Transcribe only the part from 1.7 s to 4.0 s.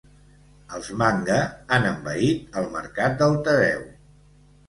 han envaït el mercat del tebeo.